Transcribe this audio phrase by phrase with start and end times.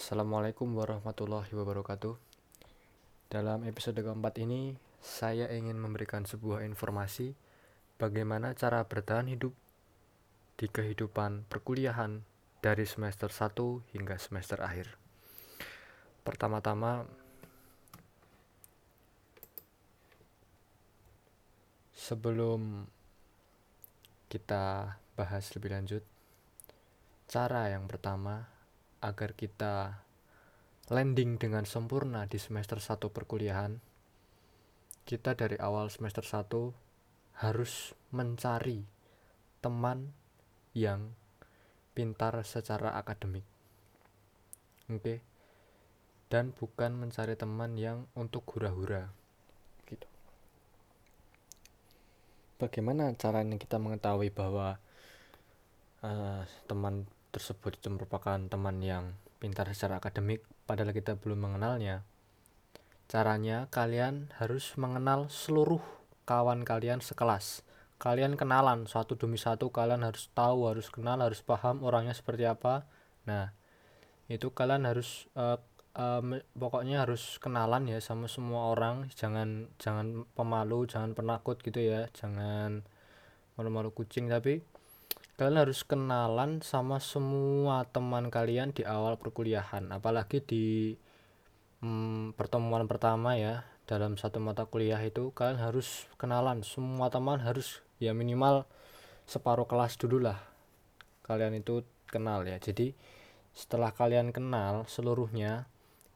[0.00, 2.16] Assalamualaikum warahmatullahi wabarakatuh.
[3.28, 7.36] Dalam episode keempat ini, saya ingin memberikan sebuah informasi
[8.00, 9.52] bagaimana cara bertahan hidup
[10.56, 12.24] di kehidupan perkuliahan
[12.64, 14.96] dari semester 1 hingga semester akhir.
[16.24, 17.04] Pertama-tama,
[21.92, 22.88] sebelum
[24.32, 26.00] kita bahas lebih lanjut,
[27.28, 28.59] cara yang pertama
[29.00, 30.04] agar kita
[30.90, 33.78] landing dengan sempurna di semester 1 perkuliahan,
[35.08, 38.84] kita dari awal semester 1 harus mencari
[39.64, 40.12] teman
[40.76, 41.14] yang
[41.96, 43.44] pintar secara akademik.
[44.90, 45.00] Oke.
[45.00, 45.18] Okay?
[46.30, 49.10] Dan bukan mencari teman yang untuk hura-hura.
[49.86, 50.06] Gitu.
[52.62, 54.78] Bagaimana caranya kita mengetahui bahwa
[56.06, 62.04] uh, teman tersebut itu merupakan teman yang pintar secara akademik padahal kita belum mengenalnya.
[63.10, 65.82] Caranya kalian harus mengenal seluruh
[66.28, 67.66] kawan kalian sekelas.
[67.98, 72.86] Kalian kenalan satu demi satu kalian harus tahu harus kenal harus paham orangnya seperti apa.
[73.26, 73.50] Nah
[74.30, 75.58] itu kalian harus uh,
[75.98, 76.22] uh,
[76.54, 79.10] pokoknya harus kenalan ya sama semua orang.
[79.10, 82.06] Jangan jangan pemalu jangan penakut gitu ya.
[82.14, 82.86] Jangan
[83.58, 84.62] malu-malu kucing tapi
[85.40, 89.88] kalian harus kenalan sama semua teman kalian di awal perkuliahan.
[89.88, 90.92] Apalagi di
[91.80, 96.60] hmm, pertemuan pertama ya dalam satu mata kuliah itu kalian harus kenalan.
[96.60, 98.68] Semua teman harus ya minimal
[99.24, 100.36] separuh kelas dulu lah
[101.24, 102.60] kalian itu kenal ya.
[102.60, 102.92] Jadi
[103.56, 105.64] setelah kalian kenal seluruhnya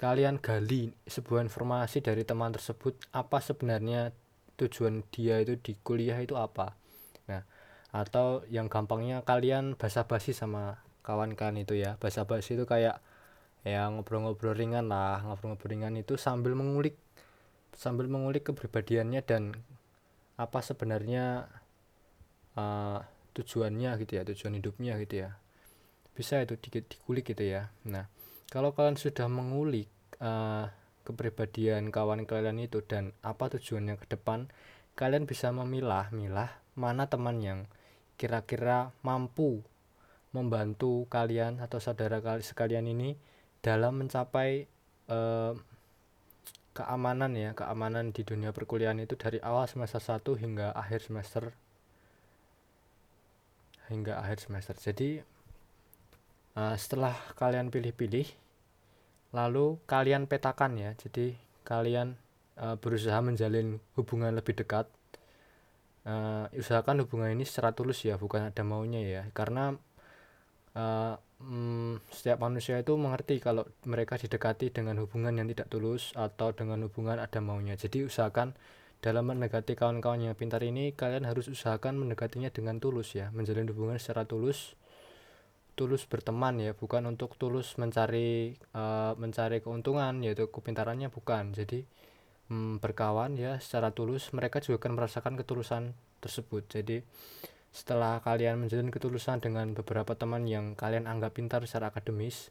[0.00, 4.16] kalian gali sebuah informasi dari teman tersebut apa sebenarnya
[4.56, 6.79] tujuan dia itu di kuliah itu apa
[7.90, 11.98] atau yang gampangnya kalian basa-basi sama kawan kalian itu ya.
[11.98, 13.02] Basa-basi itu kayak
[13.66, 15.22] ya ngobrol-ngobrol ringan lah.
[15.26, 16.98] Ngobrol-ngobrol ringan itu sambil mengulik
[17.74, 19.54] sambil mengulik kepribadiannya dan
[20.38, 21.46] apa sebenarnya
[22.56, 22.98] uh,
[23.36, 25.30] tujuannya gitu ya tujuan hidupnya gitu ya.
[26.14, 27.74] Bisa itu dikit dikulik gitu ya.
[27.86, 28.06] Nah
[28.50, 29.90] kalau kalian sudah mengulik
[30.22, 30.70] uh,
[31.06, 34.46] kepribadian kawan kalian itu dan apa tujuannya ke depan
[34.94, 37.60] kalian bisa memilah-milah mana teman yang
[38.20, 39.64] kira-kira mampu
[40.36, 43.16] membantu kalian atau saudara kalian sekalian ini
[43.64, 44.68] dalam mencapai
[45.08, 45.52] eh,
[46.70, 51.50] keamanan ya keamanan di dunia perkuliahan itu dari awal semester 1 hingga akhir semester
[53.90, 54.78] hingga akhir semester.
[54.78, 55.18] Jadi
[56.54, 58.30] uh, setelah kalian pilih-pilih
[59.34, 60.94] lalu kalian petakan ya.
[60.94, 61.34] Jadi
[61.66, 62.14] kalian
[62.56, 64.86] uh, berusaha menjalin hubungan lebih dekat
[66.06, 69.22] uh, usahakan hubungan ini secara tulus ya bukan ada maunya ya.
[69.32, 69.74] Karena
[70.76, 76.52] uh, mm, setiap manusia itu mengerti kalau mereka didekati dengan hubungan yang tidak tulus atau
[76.52, 77.74] dengan hubungan ada maunya.
[77.76, 78.54] Jadi usahakan
[79.00, 83.32] dalam mendekati kawan-kawan yang pintar ini kalian harus usahakan mendekatinya dengan tulus ya.
[83.32, 84.76] Menjalin hubungan secara tulus
[85.78, 91.56] tulus berteman ya bukan untuk tulus mencari uh, mencari keuntungan yaitu kepintarannya bukan.
[91.56, 91.88] Jadi
[92.50, 93.56] hmm, berkawan ya.
[93.62, 96.66] Secara tulus mereka juga akan merasakan ketulusan tersebut.
[96.68, 97.00] Jadi
[97.70, 102.50] setelah kalian menjalin ketulusan dengan beberapa teman yang kalian anggap pintar secara akademis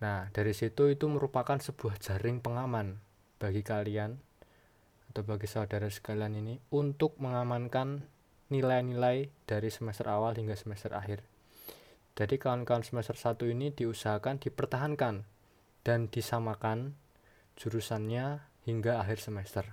[0.00, 2.96] nah dari situ itu merupakan sebuah jaring pengaman
[3.36, 4.16] bagi kalian
[5.12, 8.06] atau bagi saudara sekalian ini untuk mengamankan
[8.48, 11.26] nilai-nilai dari semester awal hingga semester akhir.
[12.14, 15.26] Jadi kawan-kawan semester 1 ini diusahakan dipertahankan
[15.82, 16.94] dan disamakan
[17.58, 19.64] jurusannya hingga akhir semester.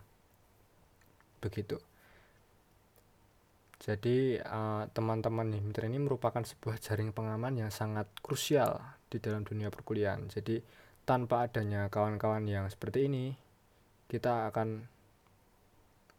[1.44, 1.80] Begitu.
[3.78, 9.70] Jadi eh, teman-teman nih ini merupakan sebuah jaring pengaman yang sangat krusial di dalam dunia
[9.70, 10.28] perkuliahan.
[10.28, 10.60] Jadi
[11.08, 13.32] tanpa adanya kawan-kawan yang seperti ini,
[14.12, 14.84] kita akan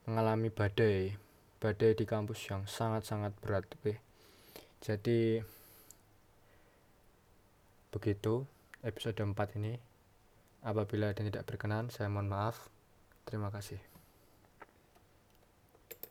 [0.08, 1.12] mengalami badai,
[1.60, 3.68] badai di kampus yang sangat-sangat berat.
[3.76, 4.00] Oke.
[4.80, 5.42] Jadi
[7.92, 8.46] begitu
[8.80, 9.87] episode 4 ini.
[10.62, 12.70] Apabila ada yang tidak berkenan, saya mohon maaf.
[13.24, 13.97] Terima kasih.